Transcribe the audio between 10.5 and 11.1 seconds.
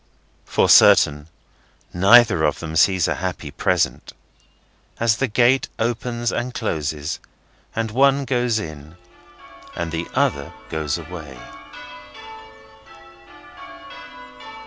goes